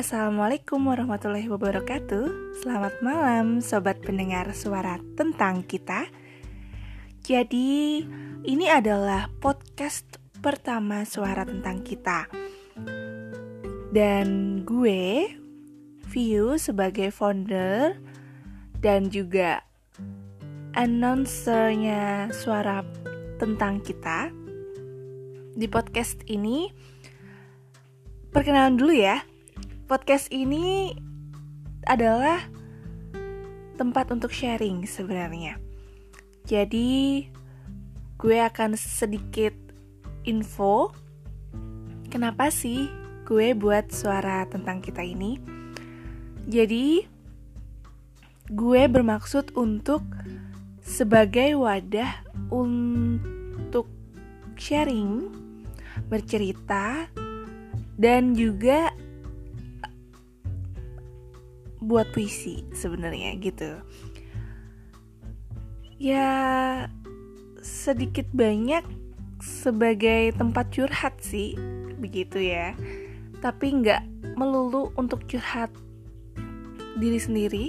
[0.00, 2.56] Assalamualaikum warahmatullahi wabarakatuh.
[2.64, 6.08] Selamat malam sobat pendengar suara tentang kita.
[7.20, 8.08] Jadi
[8.48, 10.08] ini adalah podcast
[10.40, 12.32] pertama suara tentang kita.
[13.92, 15.36] Dan gue,
[16.08, 18.00] View sebagai founder
[18.80, 19.68] dan juga
[20.80, 22.88] announcernya suara
[23.36, 24.32] tentang kita
[25.52, 26.72] Di podcast ini.
[28.32, 29.29] Perkenalan dulu ya
[29.90, 30.94] podcast ini
[31.90, 32.46] adalah
[33.74, 35.58] tempat untuk sharing sebenarnya.
[36.46, 37.26] Jadi,
[38.14, 39.50] gue akan sedikit
[40.22, 40.94] info
[42.06, 42.86] kenapa sih
[43.26, 45.42] gue buat suara tentang kita ini.
[46.46, 47.02] Jadi,
[48.46, 50.06] gue bermaksud untuk
[50.86, 52.22] sebagai wadah
[52.54, 53.90] untuk
[54.54, 55.34] sharing,
[56.06, 57.10] bercerita,
[57.98, 58.94] dan juga
[61.80, 63.80] buat puisi sebenarnya gitu.
[66.00, 66.28] Ya
[67.60, 68.84] sedikit banyak
[69.40, 71.56] sebagai tempat curhat sih
[72.00, 72.76] begitu ya.
[73.40, 75.72] Tapi nggak melulu untuk curhat
[77.00, 77.66] diri sendiri.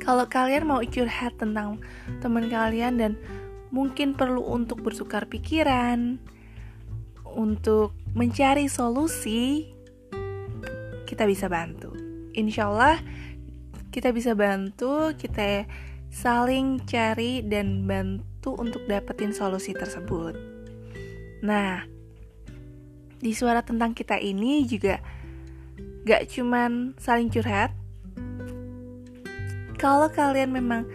[0.00, 1.78] Kalau kalian mau curhat tentang
[2.24, 3.12] teman kalian dan
[3.72, 6.20] mungkin perlu untuk bertukar pikiran
[7.24, 9.72] untuk mencari solusi
[11.08, 11.91] kita bisa bantu
[12.32, 13.00] insya Allah
[13.92, 15.68] kita bisa bantu, kita
[16.08, 20.36] saling cari dan bantu untuk dapetin solusi tersebut.
[21.44, 21.84] Nah,
[23.20, 24.98] di suara tentang kita ini juga
[26.08, 27.70] gak cuman saling curhat.
[29.76, 30.88] Kalau kalian memang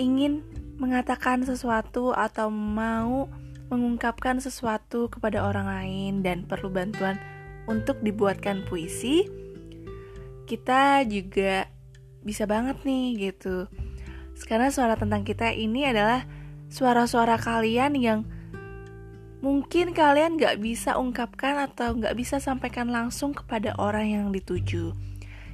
[0.00, 0.40] ingin
[0.80, 3.28] mengatakan sesuatu atau mau
[3.70, 7.20] mengungkapkan sesuatu kepada orang lain dan perlu bantuan
[7.70, 9.28] untuk dibuatkan puisi,
[10.50, 11.70] kita juga
[12.26, 13.70] bisa banget nih gitu.
[14.50, 16.26] Karena suara tentang kita ini adalah
[16.66, 18.20] suara-suara kalian yang
[19.38, 24.90] mungkin kalian gak bisa ungkapkan atau gak bisa sampaikan langsung kepada orang yang dituju.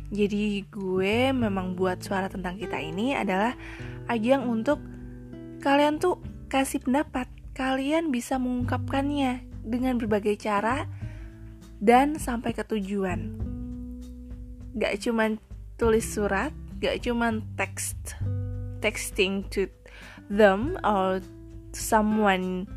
[0.09, 3.53] Jadi gue memang buat suara tentang kita ini adalah
[4.09, 4.81] ajang untuk
[5.61, 7.29] kalian tuh kasih pendapat.
[7.53, 10.87] Kalian bisa mengungkapkannya dengan berbagai cara
[11.81, 13.56] dan sampai ke tujuan
[14.77, 15.41] gak cuman
[15.81, 17.97] tulis surat, gak cuman text
[18.85, 19.67] texting to
[20.29, 21.25] them or
[21.73, 22.69] someone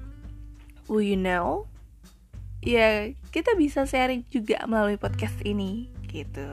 [0.88, 1.68] who you know.
[2.60, 6.48] Ya, kita bisa sharing juga melalui podcast ini gitu.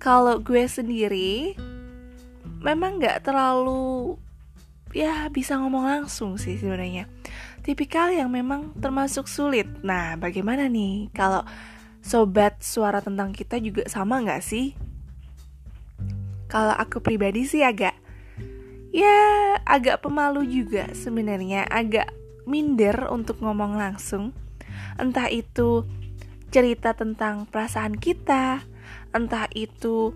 [0.00, 1.56] Kalau gue sendiri
[2.62, 4.16] memang gak terlalu
[4.92, 7.08] ya bisa ngomong langsung sih sebenarnya.
[7.62, 9.68] Tipikal yang memang termasuk sulit.
[9.84, 11.46] Nah, bagaimana nih kalau
[12.02, 14.74] sobat suara tentang kita juga sama nggak sih?
[16.50, 17.96] Kalau aku pribadi sih agak
[18.92, 22.12] ya agak pemalu juga sebenarnya, agak
[22.44, 24.36] minder untuk ngomong langsung.
[25.00, 25.88] Entah itu
[26.52, 28.60] cerita tentang perasaan kita,
[29.16, 30.12] entah itu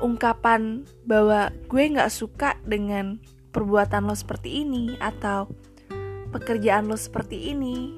[0.00, 3.20] ungkapan bahwa gue nggak suka dengan
[3.52, 5.52] perbuatan lo seperti ini atau
[6.32, 7.92] pekerjaan lo seperti ini.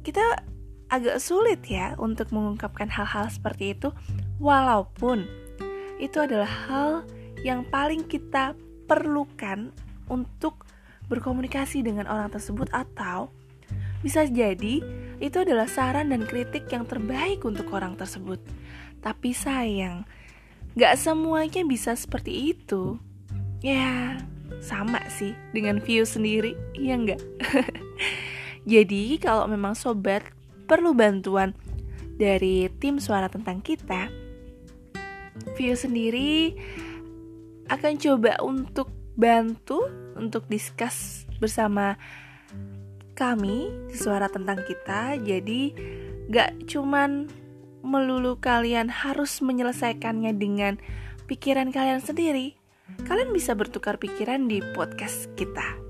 [0.00, 0.53] Kita
[0.94, 3.90] agak sulit ya untuk mengungkapkan hal-hal seperti itu,
[4.38, 5.26] walaupun
[5.98, 6.90] itu adalah hal
[7.42, 8.54] yang paling kita
[8.86, 9.74] perlukan
[10.06, 10.62] untuk
[11.10, 13.34] berkomunikasi dengan orang tersebut, atau
[14.06, 14.84] bisa jadi
[15.18, 18.38] itu adalah saran dan kritik yang terbaik untuk orang tersebut.
[19.02, 20.06] Tapi sayang,
[20.78, 22.96] gak semuanya bisa seperti itu.
[23.64, 24.20] Ya,
[24.60, 27.20] sama sih dengan view sendiri, ya enggak?
[28.72, 30.24] Jadi kalau memang sobat
[30.64, 31.52] perlu bantuan
[32.14, 34.08] dari tim suara tentang kita,
[35.58, 36.54] View sendiri
[37.66, 41.98] akan coba untuk bantu untuk discuss bersama
[43.18, 45.18] kami suara tentang kita.
[45.18, 45.74] Jadi
[46.30, 47.26] gak cuman
[47.84, 50.78] melulu kalian harus menyelesaikannya dengan
[51.26, 52.54] pikiran kalian sendiri.
[53.06, 55.83] Kalian bisa bertukar pikiran di podcast kita.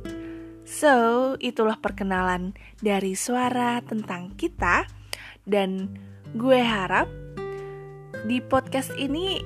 [0.65, 4.89] So, itulah perkenalan dari suara tentang kita
[5.45, 5.93] dan
[6.33, 7.07] gue harap
[8.25, 9.45] di podcast ini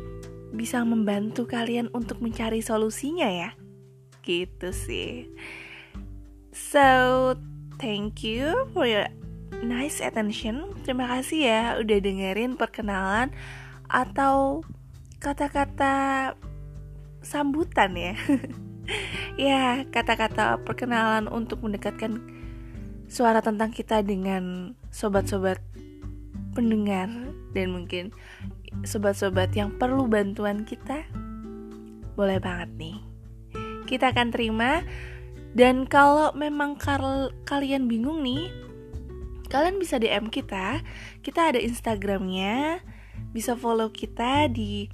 [0.54, 3.50] bisa membantu kalian untuk mencari solusinya ya.
[4.22, 5.26] Gitu sih.
[6.54, 7.34] So,
[7.82, 9.10] thank you for your
[9.66, 10.70] nice attention.
[10.86, 13.34] Terima kasih ya udah dengerin perkenalan
[13.90, 14.62] atau
[15.18, 16.34] kata-kata
[17.26, 18.14] sambutan ya.
[19.40, 22.20] ya, kata-kata perkenalan untuk mendekatkan
[23.08, 25.60] suara tentang kita dengan sobat-sobat
[26.52, 27.08] pendengar
[27.56, 28.12] dan mungkin
[28.84, 31.06] sobat-sobat yang perlu bantuan kita,
[32.18, 32.98] boleh banget nih.
[33.88, 34.84] Kita akan terima
[35.56, 38.52] dan kalau memang kal kalian bingung nih,
[39.48, 40.84] kalian bisa DM kita.
[41.24, 42.84] Kita ada Instagramnya,
[43.32, 44.92] bisa follow kita di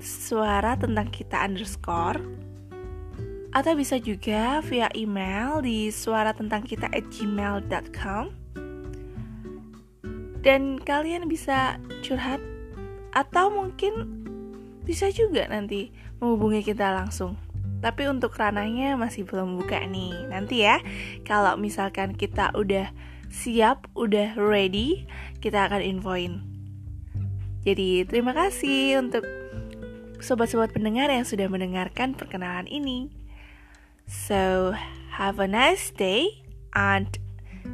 [0.00, 2.49] suara tentang kita underscore
[3.50, 8.30] atau bisa juga via email di suara tentang kita at gmail.com
[10.40, 12.40] dan kalian bisa curhat
[13.12, 14.22] atau mungkin
[14.86, 15.92] bisa juga nanti
[16.22, 17.36] menghubungi kita langsung.
[17.80, 20.28] Tapi untuk ranahnya masih belum buka nih.
[20.28, 20.80] Nanti ya
[21.24, 22.92] kalau misalkan kita udah
[23.32, 25.04] siap udah ready
[25.40, 26.44] kita akan infoin.
[27.64, 29.24] Jadi terima kasih untuk
[30.20, 33.19] sobat-sobat pendengar yang sudah mendengarkan perkenalan ini
[34.10, 34.74] So,
[35.10, 36.42] have a nice day
[36.74, 37.06] and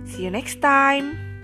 [0.04, 1.35] see you next time.